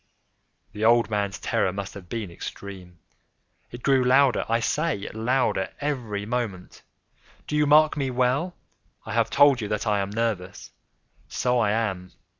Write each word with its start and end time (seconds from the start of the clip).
The 0.71 0.83
old 0.83 1.11
man's 1.11 1.37
terror 1.37 1.71
must 1.71 1.93
have 1.93 2.09
been 2.09 2.31
extreme! 2.31 2.97
It 3.69 3.83
grew 3.83 4.03
louder, 4.03 4.45
I 4.49 4.59
say, 4.59 5.07
louder 5.13 5.69
every 5.79 6.25
moment!—do 6.25 7.55
you 7.55 7.67
mark 7.67 7.95
me 7.95 8.09
well? 8.09 8.55
I 9.05 9.13
have 9.13 9.29
told 9.29 9.61
you 9.61 9.67
that 9.67 9.85
I 9.85 9.99
am 9.99 10.09
nervous: 10.09 10.71
so 11.27 11.59
I 11.59 11.69
am. 11.69 12.13